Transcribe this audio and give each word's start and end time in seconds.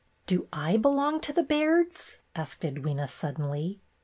"Do 0.25 0.47
I 0.51 0.77
belong 0.77 1.21
to 1.21 1.31
the 1.31 1.43
Bairds?" 1.43 2.17
asked 2.35 2.65
Ed 2.65 2.83
wyna, 2.83 3.07
suddenly. 3.07 3.81